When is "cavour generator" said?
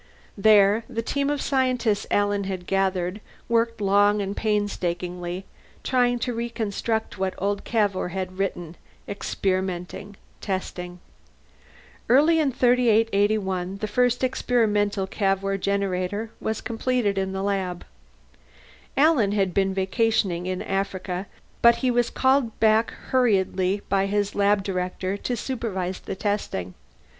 15.05-16.31